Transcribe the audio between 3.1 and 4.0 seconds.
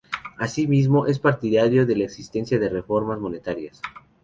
monetarias.